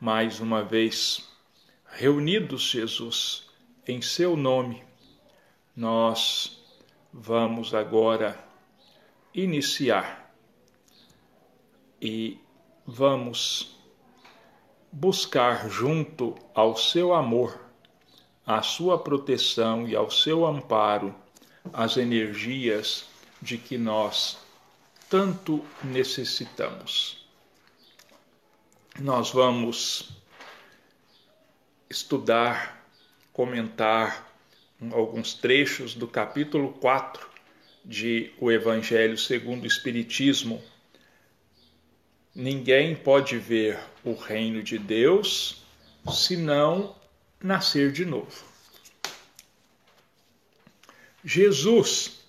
[0.00, 1.26] mais uma vez
[1.86, 3.46] reunidos, Jesus,
[3.88, 4.84] em seu nome,
[5.74, 6.62] nós
[7.12, 8.38] vamos agora
[9.34, 10.34] iniciar
[12.00, 12.38] e
[12.86, 13.76] vamos
[14.92, 17.58] buscar junto ao seu amor,
[18.46, 21.14] à sua proteção e ao seu amparo
[21.72, 23.06] as energias
[23.40, 24.38] de que nós
[25.08, 27.25] tanto necessitamos.
[28.98, 30.08] Nós vamos
[31.90, 32.82] estudar,
[33.30, 34.34] comentar
[34.90, 37.28] alguns trechos do capítulo 4
[37.84, 40.64] de O Evangelho segundo o Espiritismo.
[42.34, 45.62] Ninguém pode ver o reino de Deus
[46.10, 46.96] se não
[47.38, 48.44] nascer de novo.
[51.22, 52.20] Jesus,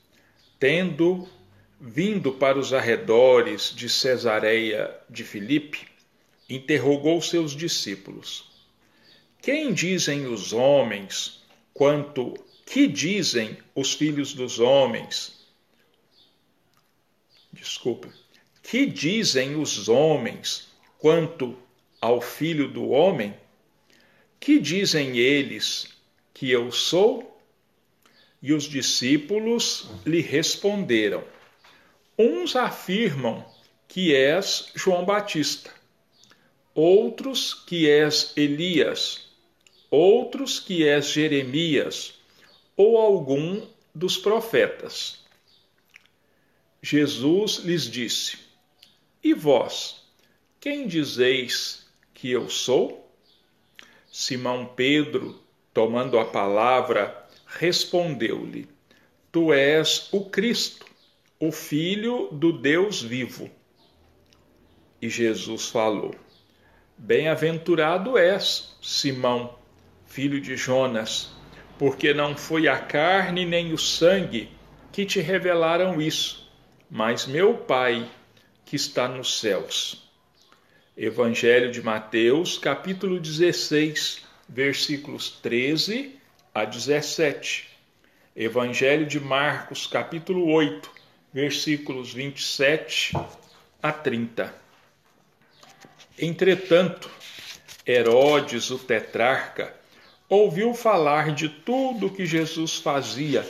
[0.60, 1.30] tendo
[1.80, 5.87] vindo para os arredores de Cesareia de Filipe,
[6.50, 8.46] interrogou seus discípulos:
[9.42, 12.34] Quem dizem os homens quanto
[12.66, 15.46] que dizem os filhos dos homens?
[17.52, 18.10] Desculpa.
[18.62, 20.68] Que dizem os homens
[21.00, 21.58] quanto
[22.02, 23.34] ao filho do homem?
[24.40, 25.88] Que dizem eles
[26.34, 27.40] que eu sou?
[28.42, 31.24] E os discípulos lhe responderam:
[32.18, 33.46] Uns afirmam
[33.88, 35.72] que és João Batista,
[36.78, 39.32] outros que és Elias,
[39.90, 42.14] outros que és Jeremias
[42.76, 45.26] ou algum dos profetas.
[46.80, 48.38] Jesus lhes disse:
[49.24, 50.04] E vós,
[50.60, 53.12] quem dizeis que eu sou?
[54.12, 55.42] Simão Pedro,
[55.74, 58.70] tomando a palavra, respondeu-lhe:
[59.32, 60.86] Tu és o Cristo,
[61.40, 63.50] o Filho do Deus vivo.
[65.02, 66.27] E Jesus falou:
[67.00, 69.56] Bem-aventurado és, Simão,
[70.08, 71.30] filho de Jonas,
[71.78, 74.50] porque não foi a carne nem o sangue
[74.92, 76.52] que te revelaram isso,
[76.90, 78.10] mas meu Pai
[78.66, 80.10] que está nos céus.
[80.98, 86.16] Evangelho de Mateus, capítulo 16, versículos 13
[86.52, 87.68] a 17.
[88.36, 90.92] Evangelho de Marcos, capítulo 8,
[91.32, 93.14] versículos 27
[93.84, 94.67] a 30.
[96.18, 97.10] Entretanto,
[97.86, 99.74] Herodes, o tetrarca,
[100.28, 103.50] ouviu falar de tudo que Jesus fazia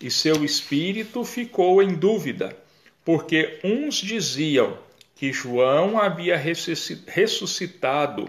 [0.00, 2.56] e seu espírito ficou em dúvida,
[3.04, 4.78] porque uns diziam
[5.16, 8.28] que João havia ressuscitado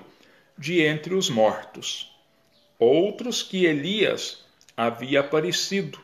[0.57, 2.15] de entre os mortos
[2.79, 4.43] outros que Elias
[4.75, 5.99] havia aparecido,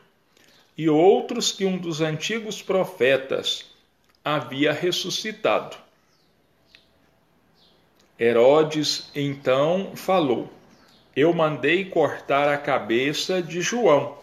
[0.76, 3.66] e outros que um dos antigos profetas
[4.24, 5.76] havia ressuscitado.
[8.22, 10.48] Herodes então falou:
[11.16, 14.16] Eu mandei cortar a cabeça de João.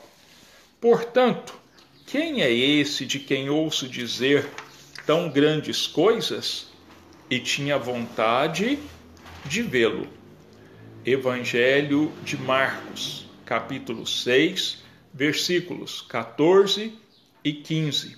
[0.79, 1.53] Portanto,
[2.07, 4.49] quem é esse de quem ouço dizer
[5.05, 6.69] tão grandes coisas?
[7.29, 8.79] E tinha vontade
[9.45, 10.07] de vê-lo.
[11.05, 14.81] Evangelho de Marcos, capítulo 6,
[15.13, 16.97] versículos 14
[17.43, 18.17] e 15.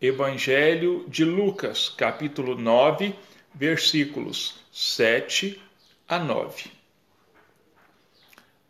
[0.00, 3.12] Evangelho de Lucas, capítulo 9,
[3.52, 5.60] versículos 7
[6.06, 6.70] a 9.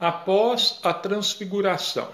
[0.01, 2.11] Após a transfiguração,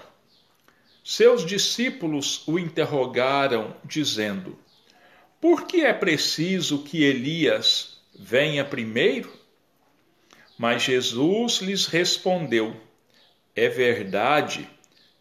[1.01, 4.59] seus discípulos o interrogaram, dizendo:
[5.39, 9.31] Por que é preciso que Elias venha primeiro?
[10.57, 12.75] Mas Jesus lhes respondeu:
[13.55, 14.69] É verdade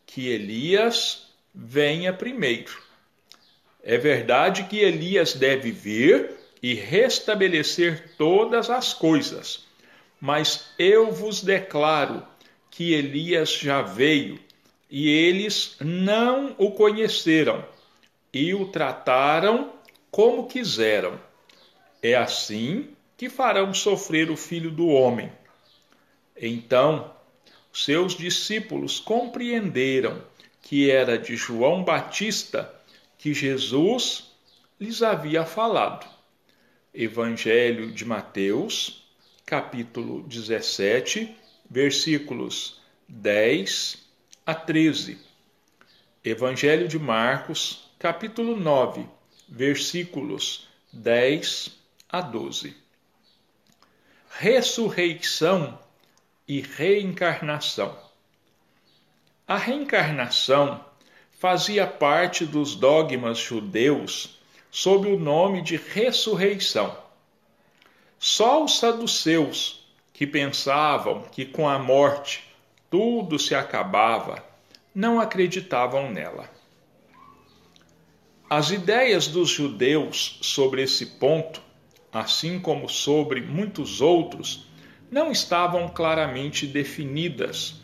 [0.04, 2.76] que Elias venha primeiro.
[3.84, 9.66] É verdade que Elias deve vir e restabelecer todas as coisas.
[10.18, 12.26] Mas eu vos declaro
[12.70, 14.40] que Elias já veio
[14.90, 17.62] e eles não o conheceram
[18.32, 19.74] e o trataram
[20.10, 21.20] como quiseram.
[22.02, 25.30] É assim que farão sofrer o filho do homem.
[26.34, 27.12] Então,
[27.74, 30.22] seus discípulos compreenderam
[30.62, 32.74] que era de João Batista
[33.18, 34.30] que Jesus
[34.80, 36.13] lhes havia falado.
[36.94, 39.04] Evangelho de Mateus,
[39.44, 41.36] capítulo 17,
[41.68, 44.06] versículos 10
[44.46, 45.18] a 13.
[46.24, 49.06] Evangelho de Marcos, capítulo 9,
[49.48, 51.76] versículos 10
[52.08, 52.84] a 12
[54.36, 55.78] ressurreição
[56.46, 57.96] e reencarnação.
[59.46, 60.84] A reencarnação
[61.38, 64.33] fazia parte dos dogmas judeus
[64.74, 66.98] sob o nome de ressurreição.
[68.18, 72.42] Só os saduceus que pensavam que com a morte
[72.90, 74.44] tudo se acabava,
[74.92, 76.50] não acreditavam nela.
[78.50, 81.62] As ideias dos judeus sobre esse ponto,
[82.12, 84.66] assim como sobre muitos outros,
[85.08, 87.76] não estavam claramente definidas,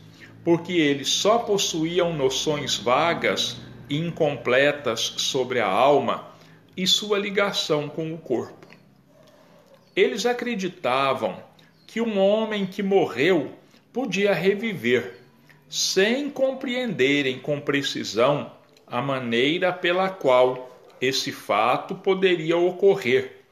[0.45, 3.59] porque eles só possuíam noções vagas
[3.89, 6.31] e incompletas sobre a alma
[6.81, 8.67] e sua ligação com o corpo.
[9.95, 11.39] Eles acreditavam
[11.87, 13.53] que um homem que morreu
[13.93, 15.19] podia reviver,
[15.69, 18.51] sem compreenderem com precisão
[18.87, 23.43] a maneira pela qual esse fato poderia ocorrer,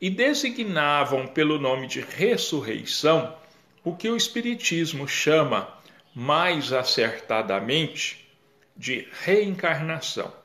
[0.00, 3.36] e designavam pelo nome de ressurreição
[3.84, 5.68] o que o Espiritismo chama,
[6.14, 8.26] mais acertadamente,
[8.74, 10.39] de reencarnação.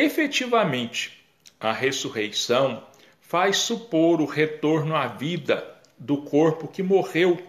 [0.00, 1.24] Efetivamente,
[1.58, 2.86] a ressurreição
[3.20, 7.44] faz supor o retorno à vida do corpo que morreu,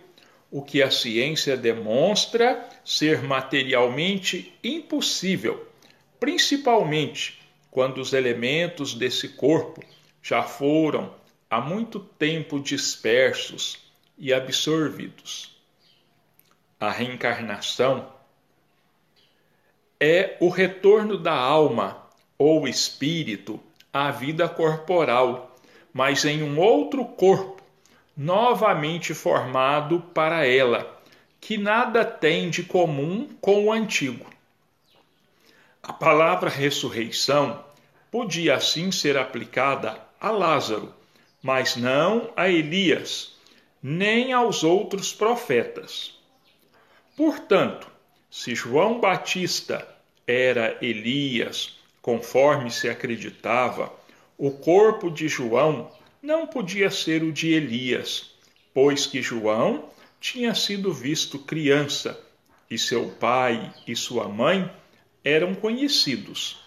[0.50, 5.64] o que a ciência demonstra ser materialmente impossível,
[6.20, 9.84] principalmente quando os elementos desse corpo
[10.20, 11.14] já foram
[11.52, 13.78] há muito tempo dispersos
[14.18, 15.56] e absorvidos.
[16.80, 18.12] A reencarnação
[20.00, 22.09] é o retorno da alma
[22.40, 23.60] ou espírito
[23.92, 25.56] à vida corporal,
[25.94, 27.62] mas em um outro corpo,
[28.16, 31.02] novamente formado para ela,
[31.42, 34.26] que nada tem de comum com o antigo.
[35.84, 37.64] A palavra ressurreição
[38.10, 40.94] podia assim ser aplicada a Lázaro,
[41.42, 43.36] mas não a Elias,
[43.82, 46.18] nem aos outros profetas.
[47.16, 47.90] Portanto,
[48.30, 49.88] se João Batista
[50.28, 53.94] era Elias, conforme se acreditava,
[54.38, 55.92] o corpo de João
[56.22, 58.32] não podia ser o de Elias,
[58.74, 62.20] pois que João tinha sido visto criança
[62.70, 64.72] e seu pai e sua mãe
[65.24, 66.60] eram conhecidos.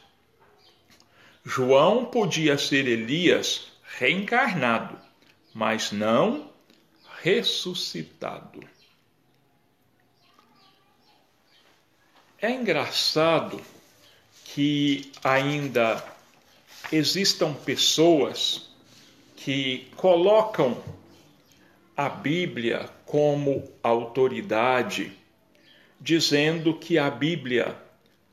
[1.45, 4.99] João podia ser Elias reencarnado,
[5.55, 6.51] mas não
[7.21, 8.61] ressuscitado.
[12.41, 13.61] É engraçado
[14.55, 16.05] que ainda
[16.93, 18.71] existam pessoas
[19.35, 20.77] que colocam
[21.97, 25.17] a Bíblia como autoridade,
[25.99, 27.75] dizendo que a Bíblia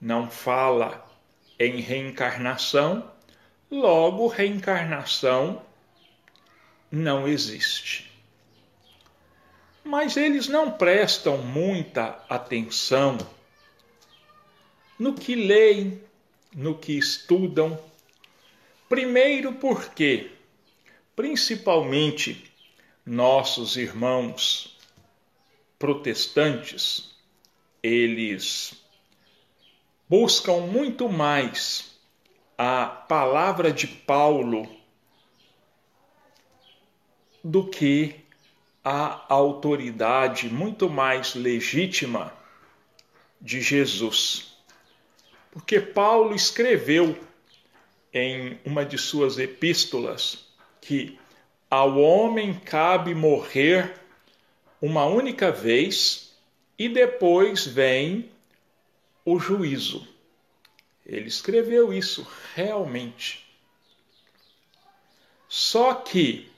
[0.02, 1.10] não fala
[1.58, 3.10] em reencarnação,
[3.72, 5.62] logo reencarnação
[6.92, 8.12] não existe.
[9.86, 13.18] Mas eles não prestam muita atenção
[15.00, 16.09] no que leem,
[16.56, 17.80] no que estudam.
[18.88, 20.32] Primeiro, porque,
[21.16, 22.52] principalmente
[23.06, 24.78] nossos irmãos
[25.78, 27.16] protestantes,
[27.82, 28.74] eles
[30.08, 31.98] buscam muito mais
[32.58, 34.70] a palavra de Paulo
[37.44, 38.16] do que
[38.84, 42.34] a autoridade muito mais legítima
[43.40, 44.49] de Jesus.
[45.60, 47.20] Porque Paulo escreveu
[48.14, 50.46] em uma de suas epístolas
[50.80, 51.20] que
[51.70, 53.94] ao homem cabe morrer
[54.82, 56.34] uma única vez
[56.78, 58.32] e depois vem
[59.26, 60.08] o juízo.
[61.06, 62.26] Ele escreveu isso
[62.56, 63.46] realmente.
[65.50, 66.50] Só que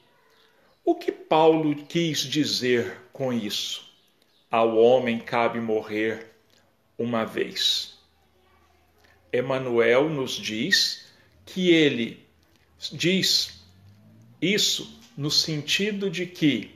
[0.85, 3.83] o que Paulo quis dizer com isso?
[4.49, 6.31] Ao homem cabe morrer
[6.99, 7.90] uma vez.
[9.31, 11.05] Emanuel nos diz
[11.45, 12.25] que ele
[12.91, 13.61] diz
[14.41, 16.71] isso no sentido de que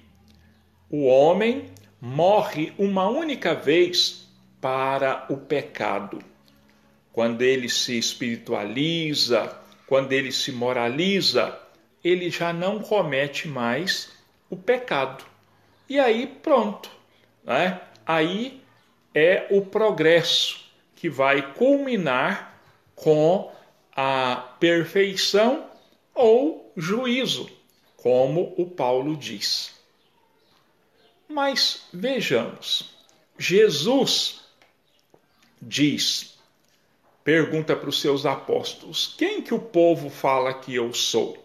[0.89, 4.27] o homem morre uma única vez
[4.62, 6.19] para o pecado.
[7.12, 9.57] Quando ele se espiritualiza,
[9.88, 11.59] quando ele se moraliza,
[12.03, 14.12] ele já não comete mais
[14.50, 15.24] o pecado.
[15.89, 16.89] E aí pronto,
[17.43, 17.81] né?
[18.05, 18.62] Aí
[19.13, 20.64] é o progresso
[21.05, 22.59] que vai culminar
[22.95, 23.51] com
[23.95, 25.69] a perfeição
[26.15, 27.47] ou juízo,
[27.95, 29.75] como o Paulo diz.
[31.29, 32.95] Mas vejamos,
[33.38, 34.45] Jesus
[35.62, 36.39] diz,
[37.24, 41.38] pergunta para os seus apóstolos: quem que o povo fala que eu sou?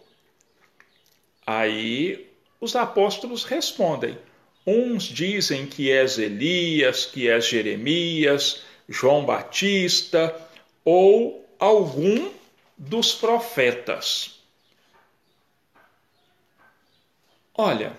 [1.45, 4.17] Aí os apóstolos respondem:
[4.65, 10.35] uns dizem que és Elias, que és Jeremias, João Batista
[10.83, 12.31] ou algum
[12.77, 14.39] dos profetas.
[17.55, 17.95] Olha,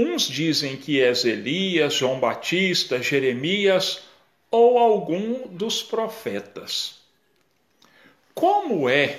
[0.00, 4.02] Uns dizem que és Elias, João Batista, Jeremias
[4.48, 7.00] ou algum dos profetas.
[8.32, 9.18] Como é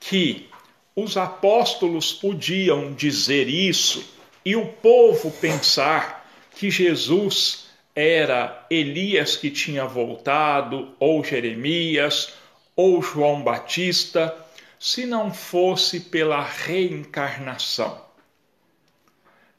[0.00, 0.48] que
[0.96, 4.04] os apóstolos podiam dizer isso
[4.44, 7.67] e o povo pensar que Jesus
[7.98, 12.32] era Elias que tinha voltado, ou Jeremias,
[12.76, 14.32] ou João Batista,
[14.78, 18.00] se não fosse pela reencarnação?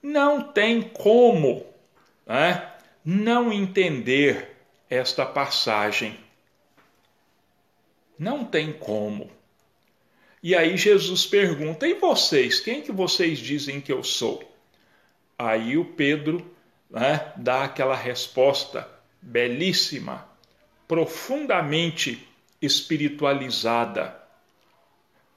[0.02, 1.66] Não tem como
[2.26, 2.66] né,
[3.04, 4.56] não entender
[4.90, 6.18] esta passagem.
[8.18, 9.30] Não tem como.
[10.42, 14.50] E aí Jesus pergunta: "E vocês, quem que vocês dizem que eu sou?"
[15.38, 16.50] Aí o Pedro
[16.90, 18.88] né, dá aquela resposta
[19.22, 20.28] belíssima,
[20.88, 22.28] profundamente
[22.62, 24.18] espiritualizada.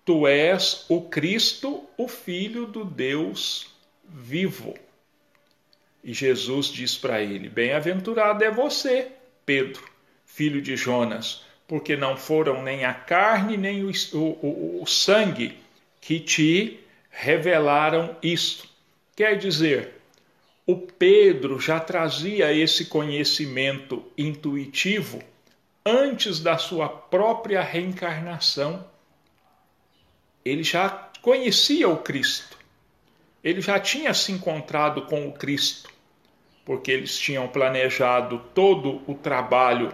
[0.04, 3.70] Tu és o Cristo, o Filho do Deus
[4.04, 4.74] vivo.
[6.02, 9.12] E Jesus diz para ele: Bem-aventurado é você,
[9.46, 9.88] Pedro,
[10.24, 15.56] filho de Jonas, porque não foram nem a carne nem o, o, o sangue
[16.00, 16.80] que te
[17.10, 18.68] revelaram isto.
[19.14, 20.01] Quer dizer,
[20.66, 25.20] o Pedro já trazia esse conhecimento intuitivo
[25.84, 28.84] antes da sua própria reencarnação.
[30.44, 30.88] Ele já
[31.20, 32.56] conhecia o Cristo.
[33.42, 35.90] Ele já tinha se encontrado com o Cristo,
[36.64, 39.92] porque eles tinham planejado todo o trabalho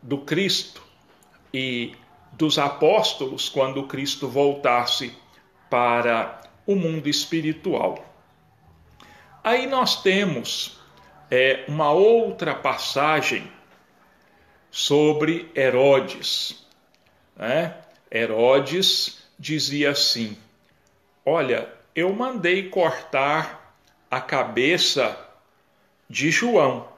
[0.00, 0.80] do Cristo
[1.52, 1.92] e
[2.32, 5.12] dos apóstolos quando Cristo voltasse
[5.68, 8.04] para o mundo espiritual.
[9.42, 10.78] Aí nós temos
[11.30, 13.50] é, uma outra passagem
[14.70, 16.66] sobre Herodes.
[17.36, 17.74] Né?
[18.10, 20.36] Herodes dizia assim:
[21.24, 23.74] Olha, eu mandei cortar
[24.10, 25.18] a cabeça
[26.08, 26.88] de João.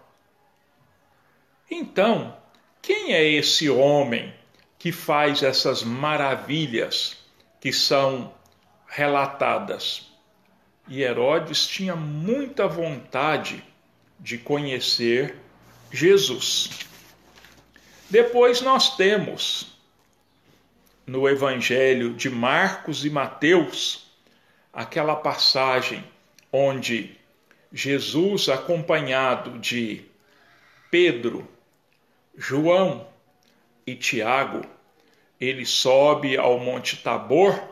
[1.71, 2.37] Então,
[2.83, 4.35] quem é esse homem
[4.81, 7.19] que faz essas maravilhas
[7.61, 8.33] que são
[8.87, 10.10] relatadas.
[10.91, 13.63] E Herodes tinha muita vontade
[14.19, 15.37] de conhecer
[15.91, 16.71] Jesus.
[18.11, 19.79] Depois nós temos
[21.07, 24.11] no Evangelho de Marcos e Mateus
[24.73, 26.05] aquela passagem
[26.53, 27.17] onde
[27.73, 30.05] Jesus, acompanhado de
[30.91, 31.49] Pedro,
[32.37, 33.07] João
[33.87, 34.63] e Tiago,
[35.41, 37.63] ele sobe ao Monte Tabor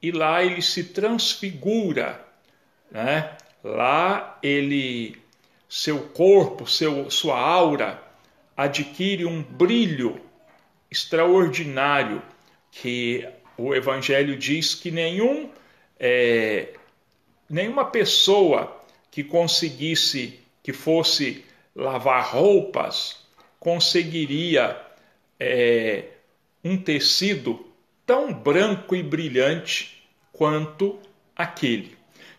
[0.00, 2.23] e lá ele se transfigura,
[2.94, 3.36] né?
[3.64, 5.16] Lá ele,
[5.68, 8.00] seu corpo, seu, sua aura
[8.56, 10.20] adquire um brilho
[10.88, 12.22] extraordinário
[12.70, 15.50] que o Evangelho diz que nenhum,
[15.98, 16.74] é,
[17.50, 23.18] nenhuma pessoa que conseguisse, que fosse lavar roupas,
[23.58, 24.80] conseguiria
[25.40, 26.04] é,
[26.62, 27.66] um tecido
[28.06, 30.98] tão branco e brilhante quanto
[31.34, 31.93] aquele.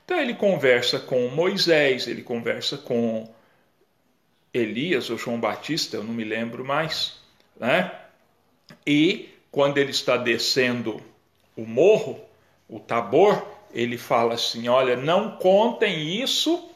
[0.06, 3.28] Então ele conversa com Moisés, ele conversa com
[4.54, 7.20] Elias ou João Batista, eu não me lembro mais,
[7.60, 7.92] né?
[8.86, 11.02] E quando ele está descendo
[11.58, 12.22] o morro,
[12.70, 13.44] o Tabor,
[13.74, 16.70] ele fala assim: Olha, não contem isso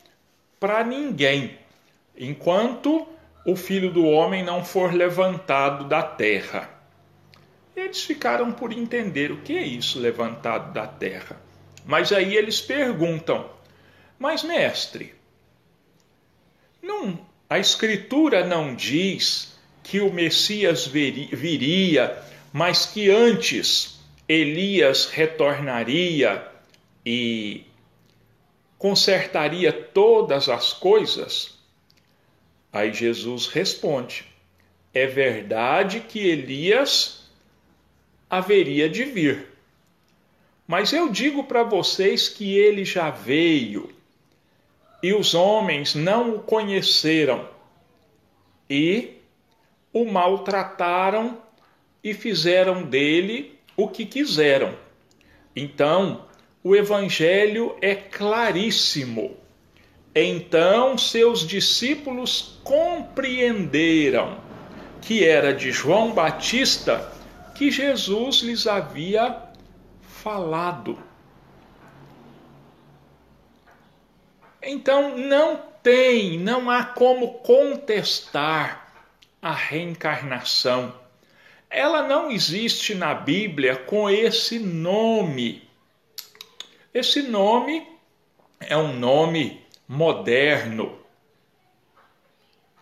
[0.59, 1.57] para ninguém,
[2.17, 3.07] enquanto
[3.45, 6.69] o filho do homem não for levantado da terra.
[7.75, 11.48] Eles ficaram por entender o que é isso, levantado da terra.
[11.89, 13.49] Mas aí eles perguntam:
[14.19, 15.15] Mas, mestre,
[16.79, 17.19] não,
[17.49, 22.15] a Escritura não diz que o Messias viria,
[22.53, 26.47] mas que antes Elias retornaria
[27.03, 27.65] e
[28.77, 31.57] consertaria todas as coisas?
[32.71, 34.27] Aí Jesus responde:
[34.93, 37.27] É verdade que Elias
[38.29, 39.58] haveria de vir.
[40.69, 43.89] Mas eu digo para vocês que ele já veio
[45.01, 47.49] e os homens não o conheceram
[48.69, 49.15] e
[49.91, 51.39] o maltrataram
[52.03, 54.75] e fizeram dele o que quiseram.
[55.55, 56.25] Então,
[56.63, 59.35] o evangelho é claríssimo.
[60.13, 64.37] Então seus discípulos compreenderam
[65.01, 67.11] que era de João Batista
[67.55, 69.48] que Jesus lhes havia
[70.21, 70.97] falado.
[74.61, 78.93] Então não tem, não há como contestar
[79.41, 80.93] a reencarnação.
[81.69, 85.67] Ela não existe na Bíblia com esse nome.
[86.93, 87.87] Esse nome
[88.59, 90.99] é um nome moderno.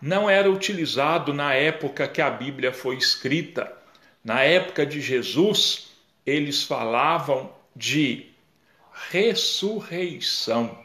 [0.00, 3.72] Não era utilizado na época que a Bíblia foi escrita.
[4.24, 5.87] Na época de Jesus,
[6.28, 8.26] eles falavam de
[9.10, 10.78] ressurreição.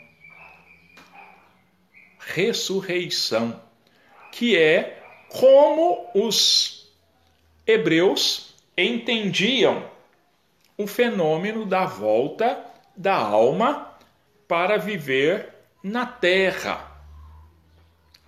[2.17, 3.61] Ressurreição,
[4.31, 6.89] que é como os
[7.67, 9.89] hebreus entendiam
[10.77, 13.93] o fenômeno da volta da alma
[14.47, 16.89] para viver na terra.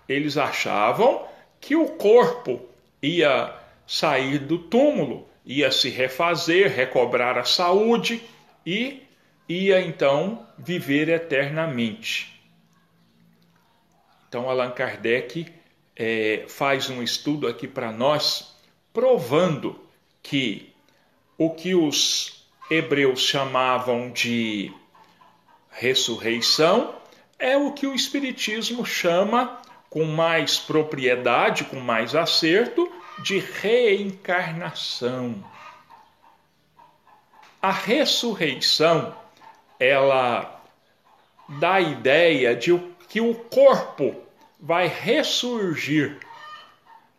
[0.07, 1.25] Eles achavam
[1.61, 2.59] que o corpo
[3.01, 3.55] ia
[3.87, 8.21] sair do túmulo, ia se refazer, recobrar a saúde
[8.65, 9.03] e
[9.47, 12.41] ia então viver eternamente.
[14.27, 15.45] Então, Allan Kardec
[15.95, 18.55] é, faz um estudo aqui para nós,
[18.91, 19.79] provando
[20.21, 20.73] que
[21.37, 24.73] o que os hebreus chamavam de
[25.69, 26.95] ressurreição
[27.37, 35.43] é o que o Espiritismo chama, com mais propriedade, com mais acerto, de reencarnação.
[37.61, 39.15] A ressurreição,
[39.79, 40.61] ela
[41.47, 42.77] dá a ideia de
[43.09, 44.15] que o corpo
[44.59, 46.19] vai ressurgir,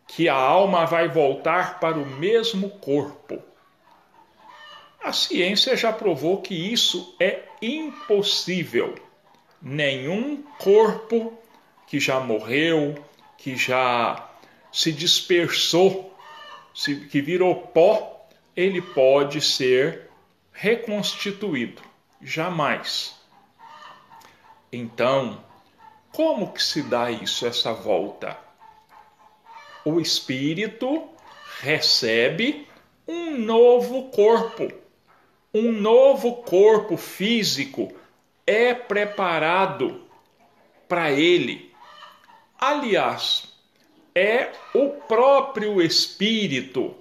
[0.07, 3.41] que a alma vai voltar para o mesmo corpo.
[5.03, 8.95] A ciência já provou que isso é impossível.
[9.61, 11.37] Nenhum corpo
[11.87, 12.95] que já morreu,
[13.37, 14.26] que já
[14.71, 16.15] se dispersou,
[17.09, 20.09] que virou pó, ele pode ser
[20.51, 21.81] reconstituído.
[22.21, 23.15] Jamais.
[24.71, 25.43] Então,
[26.11, 28.37] como que se dá isso, essa volta?
[29.85, 31.07] O espírito
[31.61, 32.67] recebe
[33.07, 34.71] um novo corpo.
[35.53, 37.93] Um novo corpo físico
[38.45, 40.05] é preparado
[40.87, 41.73] para ele.
[42.59, 43.46] Aliás,
[44.17, 46.95] é o próprio Espírito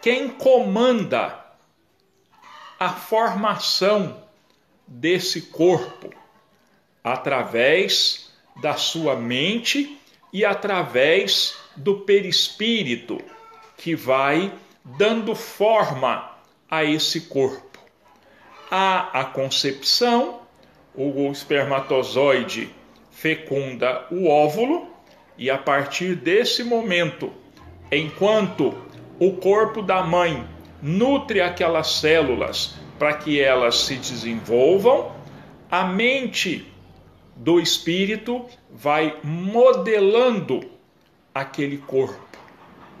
[0.00, 1.44] quem comanda
[2.78, 4.22] a formação
[4.86, 6.10] desse corpo
[7.04, 9.98] através da sua mente
[10.32, 13.20] e através do perispírito
[13.76, 14.50] que vai
[14.82, 16.30] dando forma
[16.70, 17.78] a esse corpo.
[18.70, 20.40] Há a concepção,
[20.94, 22.70] o espermatozoide
[23.10, 24.95] fecunda o óvulo
[25.38, 27.32] e a partir desse momento,
[27.90, 28.74] enquanto
[29.18, 30.46] o corpo da mãe
[30.82, 35.12] nutre aquelas células para que elas se desenvolvam,
[35.70, 36.66] a mente
[37.34, 40.60] do espírito vai modelando
[41.34, 42.38] aquele corpo,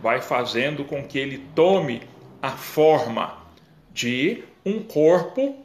[0.02, 2.02] vai fazendo com que ele tome
[2.42, 3.38] a forma
[3.92, 5.56] de um corpo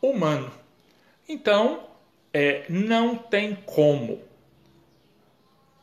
[0.00, 0.50] humano.
[1.28, 1.80] Então,
[2.32, 4.20] é, não tem como.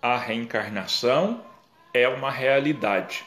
[0.01, 1.41] A reencarnação
[1.93, 3.23] é uma realidade.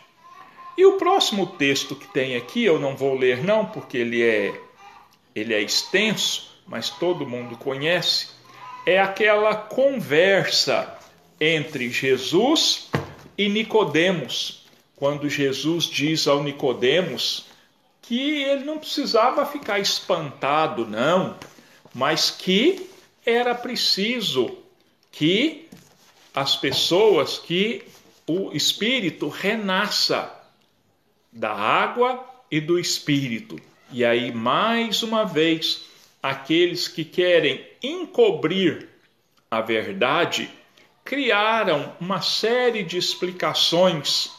[0.77, 4.61] E o próximo texto que tem aqui, eu não vou ler não, porque ele é
[5.35, 8.35] ele é extenso, mas todo mundo conhece
[8.87, 10.99] é aquela conversa
[11.41, 12.91] entre Jesus
[13.37, 17.47] e Nicodemos, quando Jesus diz ao Nicodemos
[18.03, 21.37] que ele não precisava ficar espantado, não,
[21.95, 22.91] mas que
[23.25, 24.59] era preciso
[25.11, 25.64] que
[26.35, 27.85] as pessoas, que
[28.27, 30.33] o Espírito renasça
[31.33, 33.57] da água e do Espírito.
[33.93, 35.85] E aí, mais uma vez,
[36.23, 38.89] aqueles que querem encobrir
[39.51, 40.51] a verdade
[41.05, 44.31] criaram uma série de explicações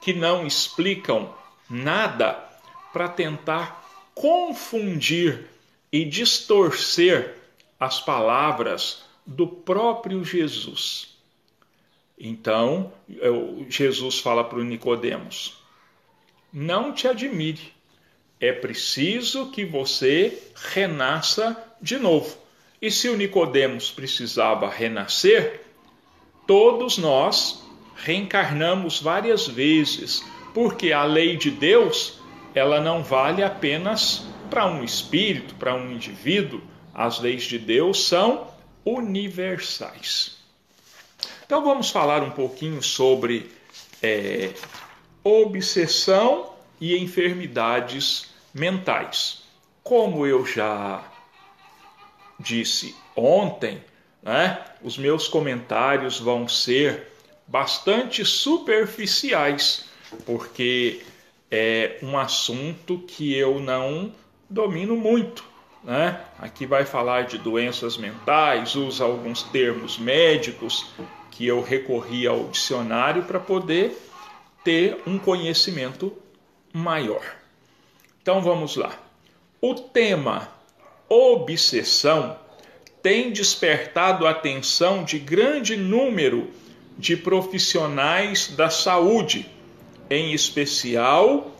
[0.00, 1.32] que não explicam
[1.70, 2.32] nada
[2.92, 5.46] para tentar confundir
[5.92, 7.36] e distorcer
[7.78, 11.17] as palavras do próprio Jesus.
[12.18, 12.92] Então,
[13.68, 15.62] Jesus fala para o Nicodemos:
[16.52, 17.78] Não te admire
[18.40, 22.36] é preciso que você renasça de novo.
[22.80, 25.62] E se o Nicodemos precisava renascer,
[26.46, 27.64] todos nós
[27.96, 32.20] reencarnamos várias vezes, porque a lei de Deus,
[32.54, 36.60] ela não vale apenas para um espírito, para um indivíduo.
[36.94, 38.46] As leis de Deus são
[38.84, 40.37] universais.
[41.48, 43.50] Então vamos falar um pouquinho sobre
[44.02, 44.50] é,
[45.24, 49.44] obsessão e enfermidades mentais.
[49.82, 51.02] Como eu já
[52.38, 53.82] disse ontem,
[54.22, 57.10] né, os meus comentários vão ser
[57.46, 59.86] bastante superficiais,
[60.26, 61.00] porque
[61.50, 64.12] é um assunto que eu não
[64.50, 65.42] domino muito.
[65.88, 66.20] Né?
[66.38, 70.84] Aqui vai falar de doenças mentais, usa alguns termos médicos
[71.30, 73.96] que eu recorri ao dicionário para poder
[74.62, 76.12] ter um conhecimento
[76.74, 77.22] maior.
[78.20, 78.92] Então vamos lá.
[79.62, 80.50] O tema
[81.08, 82.38] obsessão
[83.02, 86.50] tem despertado a atenção de grande número
[86.98, 89.48] de profissionais da saúde,
[90.10, 91.50] em especial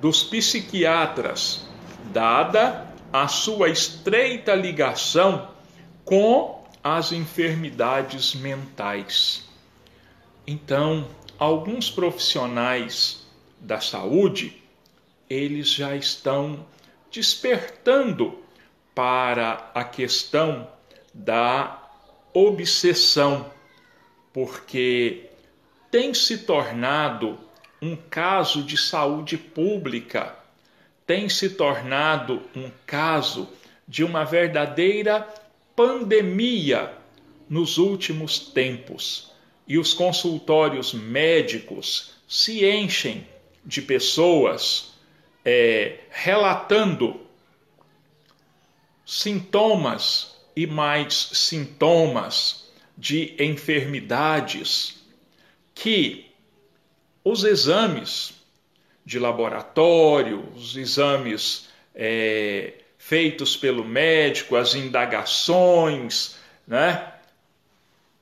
[0.00, 1.68] dos psiquiatras,
[2.10, 2.85] dada
[3.22, 5.48] a sua estreita ligação
[6.04, 9.48] com as enfermidades mentais.
[10.46, 13.26] Então, alguns profissionais
[13.58, 14.62] da saúde,
[15.30, 16.66] eles já estão
[17.10, 18.38] despertando
[18.94, 20.68] para a questão
[21.14, 21.82] da
[22.34, 23.50] obsessão,
[24.30, 25.30] porque
[25.90, 27.38] tem se tornado
[27.80, 30.36] um caso de saúde pública,
[31.06, 33.48] tem se tornado um caso
[33.86, 35.26] de uma verdadeira
[35.76, 36.92] pandemia
[37.48, 39.30] nos últimos tempos.
[39.68, 43.26] E os consultórios médicos se enchem
[43.64, 44.94] de pessoas
[45.44, 47.20] é, relatando
[49.04, 55.04] sintomas e mais sintomas de enfermidades
[55.74, 56.26] que
[57.22, 58.35] os exames
[59.06, 67.12] de laboratório, os exames é, feitos pelo médico, as indagações, né,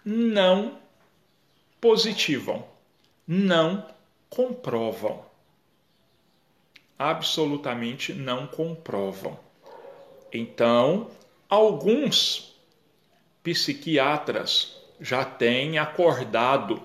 [0.04, 0.78] não
[1.80, 2.66] positivam,
[3.26, 3.88] não
[4.28, 5.24] comprovam.
[6.98, 9.40] Absolutamente não comprovam.
[10.30, 11.10] Então,
[11.48, 12.54] alguns
[13.42, 16.82] psiquiatras já têm acordado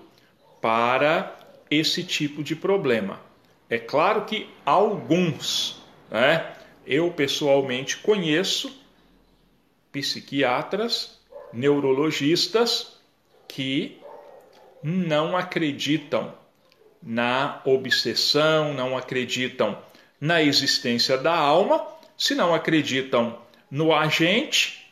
[0.61, 1.37] para
[1.69, 3.28] esse tipo de problema.
[3.69, 6.55] É claro que alguns, né?
[6.85, 8.75] Eu pessoalmente conheço
[9.91, 11.19] psiquiatras,
[11.53, 12.97] neurologistas
[13.47, 13.99] que
[14.81, 16.33] não acreditam
[17.01, 19.77] na obsessão, não acreditam
[20.19, 21.85] na existência da alma
[22.19, 23.39] se não acreditam
[23.71, 24.85] no agente,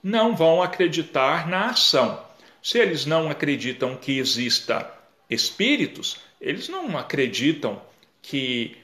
[0.00, 2.24] não vão acreditar na ação.
[2.62, 4.88] Se eles não acreditam que exista
[5.28, 7.80] espíritos, eles não acreditam
[8.22, 8.76] que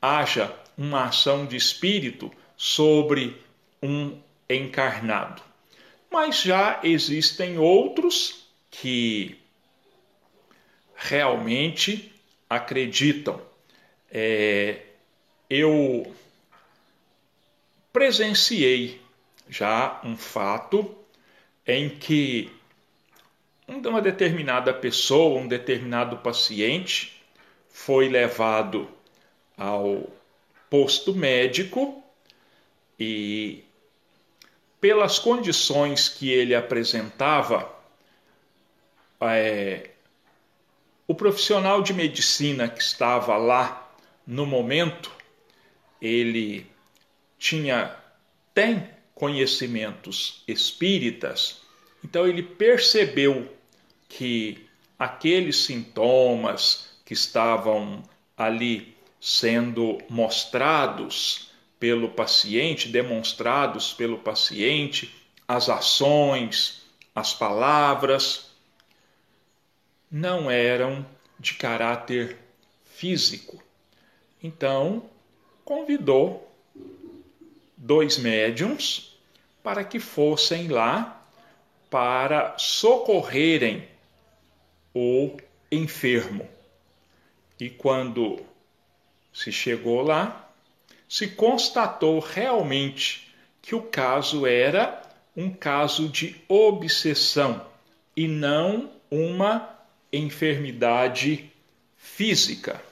[0.00, 3.36] haja uma ação de espírito sobre
[3.82, 4.18] um
[4.48, 5.42] encarnado.
[6.10, 9.38] Mas já existem outros que
[10.94, 12.12] realmente
[12.48, 13.40] acreditam.
[14.10, 14.82] É,
[15.48, 16.14] eu
[17.92, 19.00] presenciei
[19.48, 20.94] já um fato
[21.66, 22.50] em que
[23.68, 27.22] uma determinada pessoa, um determinado paciente
[27.68, 28.88] foi levado
[29.56, 30.10] ao
[30.70, 32.02] posto médico
[32.98, 33.62] e,
[34.80, 37.70] pelas condições que ele apresentava,
[39.20, 39.90] é,
[41.06, 43.92] o profissional de medicina que estava lá
[44.26, 45.10] no momento,
[46.00, 46.66] ele
[47.38, 47.94] tinha
[48.54, 51.60] tem conhecimentos espíritas,
[52.02, 53.57] então ele percebeu
[54.08, 54.66] que
[54.98, 58.02] aqueles sintomas que estavam
[58.36, 65.14] ali sendo mostrados pelo paciente, demonstrados pelo paciente,
[65.46, 66.82] as ações,
[67.14, 68.50] as palavras,
[70.10, 71.06] não eram
[71.38, 72.36] de caráter
[72.84, 73.62] físico.
[74.42, 75.08] Então,
[75.64, 76.52] convidou
[77.76, 79.16] dois médiums
[79.62, 81.26] para que fossem lá
[81.90, 83.86] para socorrerem
[84.94, 85.36] o
[85.70, 86.48] enfermo.
[87.60, 88.40] E quando
[89.32, 90.50] se chegou lá,
[91.08, 95.02] se constatou realmente que o caso era
[95.36, 97.64] um caso de obsessão
[98.16, 99.68] e não uma
[100.12, 101.50] enfermidade
[101.96, 102.82] física.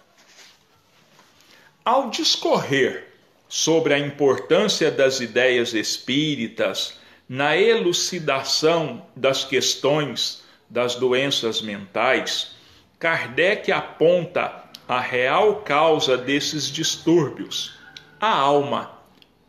[1.84, 3.08] Ao discorrer
[3.48, 12.56] sobre a importância das ideias espíritas na elucidação das questões das doenças mentais,
[12.98, 17.78] Kardec aponta a real causa desses distúrbios,
[18.20, 18.98] a alma,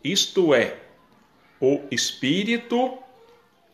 [0.04, 0.80] isto é,
[1.60, 2.98] o espírito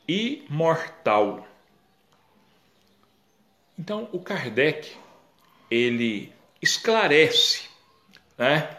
[0.07, 1.47] imortal.
[3.77, 4.95] Então, o Kardec
[5.69, 7.63] ele esclarece,
[8.37, 8.77] né,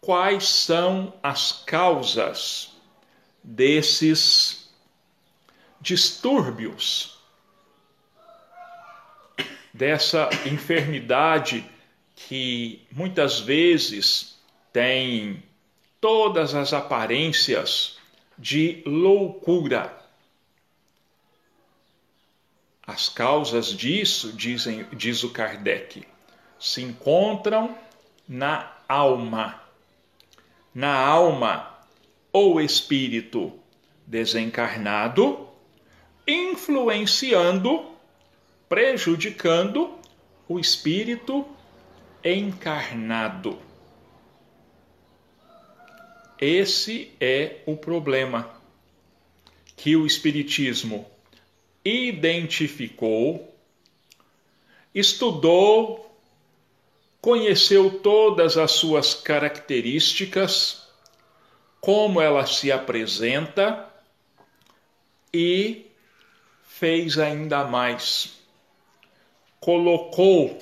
[0.00, 2.72] quais são as causas
[3.42, 4.70] desses
[5.80, 7.15] distúrbios,
[9.76, 11.64] dessa enfermidade
[12.14, 14.38] que muitas vezes
[14.72, 15.42] tem
[16.00, 17.98] todas as aparências
[18.38, 19.94] de loucura.
[22.86, 26.06] As causas disso, dizem, diz o Kardec,
[26.58, 27.76] se encontram
[28.28, 29.60] na alma.
[30.74, 31.74] Na alma,
[32.32, 33.52] ou espírito
[34.06, 35.48] desencarnado,
[36.26, 37.95] influenciando,
[38.68, 39.98] prejudicando
[40.48, 41.46] o espírito
[42.24, 43.58] encarnado.
[46.38, 48.50] Esse é o problema
[49.76, 51.06] que o Espiritismo
[51.84, 53.54] identificou,
[54.94, 56.18] estudou,
[57.20, 60.86] conheceu todas as suas características,
[61.80, 63.88] como ela se apresenta
[65.32, 65.86] e
[66.64, 68.35] fez ainda mais.
[69.66, 70.60] Colocou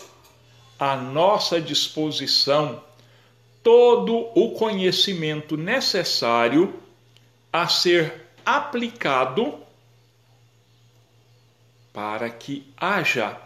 [0.80, 2.82] à nossa disposição
[3.62, 6.80] todo o conhecimento necessário
[7.52, 9.58] a ser aplicado
[11.92, 13.38] para que haja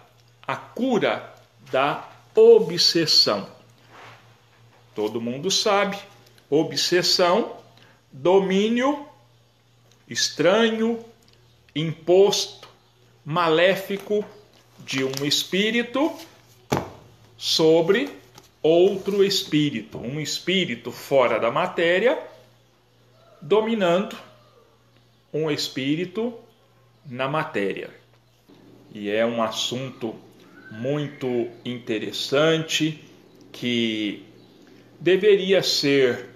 [0.47, 1.35] a cura
[1.73, 3.49] da obsessão.
[4.95, 5.99] Todo mundo sabe,
[6.49, 7.57] obsessão,
[8.13, 9.09] domínio
[10.09, 11.05] estranho,
[11.75, 12.69] imposto,
[13.25, 14.25] maléfico
[14.89, 16.11] de um espírito
[17.37, 18.09] sobre
[18.63, 22.19] outro espírito, um espírito fora da matéria,
[23.43, 24.17] dominando
[25.31, 26.33] um espírito
[27.05, 27.91] na matéria.
[28.91, 30.15] E é um assunto
[30.71, 33.05] muito interessante
[33.53, 34.25] que
[34.99, 36.31] deveria ser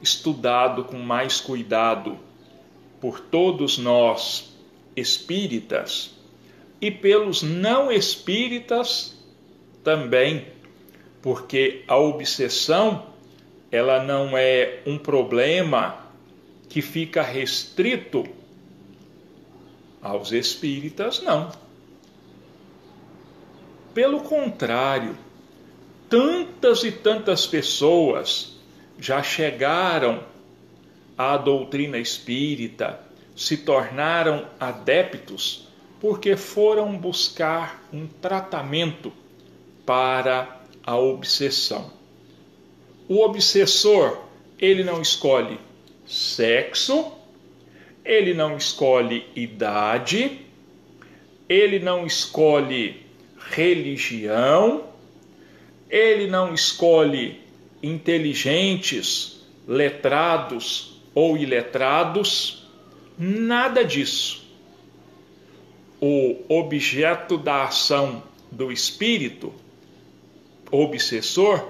[0.00, 2.18] estudado com mais cuidado
[3.02, 4.50] por todos nós
[4.96, 6.17] espíritas
[6.80, 9.16] e pelos não espíritas
[9.82, 10.46] também
[11.20, 13.06] porque a obsessão
[13.70, 16.06] ela não é um problema
[16.68, 18.24] que fica restrito
[20.00, 21.50] aos espíritas, não.
[23.92, 25.16] Pelo contrário,
[26.08, 28.56] tantas e tantas pessoas
[28.98, 30.22] já chegaram
[31.16, 33.00] à doutrina espírita,
[33.34, 35.67] se tornaram adeptos
[36.00, 39.12] porque foram buscar um tratamento
[39.84, 41.90] para a obsessão.
[43.08, 44.18] O obsessor,
[44.58, 45.58] ele não escolhe
[46.06, 47.12] sexo,
[48.04, 50.40] ele não escolhe idade,
[51.48, 53.06] ele não escolhe
[53.50, 54.84] religião,
[55.90, 57.40] ele não escolhe
[57.82, 62.66] inteligentes, letrados ou iletrados,
[63.18, 64.47] nada disso.
[66.00, 69.52] O objeto da ação do espírito
[70.70, 71.66] obsessor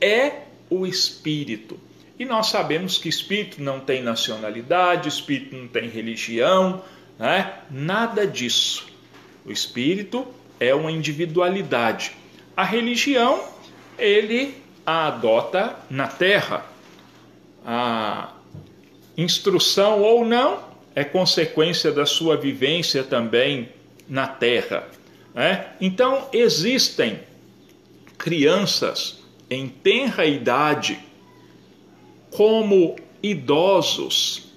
[0.00, 1.78] é o espírito.
[2.18, 6.82] E nós sabemos que espírito não tem nacionalidade, espírito não tem religião,
[7.18, 7.60] né?
[7.70, 8.86] nada disso.
[9.44, 10.26] O espírito
[10.58, 12.12] é uma individualidade.
[12.56, 13.44] A religião,
[13.98, 16.64] ele a adota na terra.
[17.64, 18.32] A
[19.16, 20.64] instrução ou não
[20.96, 23.68] é consequência da sua vivência também
[24.08, 24.88] na terra.
[25.34, 25.68] Né?
[25.78, 27.20] Então, existem
[28.16, 30.98] crianças em tenra idade
[32.30, 34.50] como idosos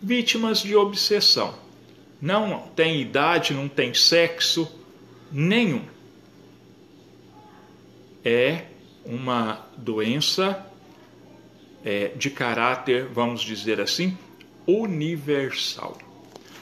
[0.00, 1.54] vítimas de obsessão.
[2.18, 4.66] Não tem idade, não tem sexo
[5.30, 5.82] nenhum.
[8.24, 8.62] É
[9.04, 10.66] uma doença
[11.84, 14.16] é, de caráter, vamos dizer assim,
[14.66, 15.96] universal.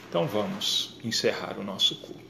[0.09, 2.22] Então vamos encerrar o nosso culto.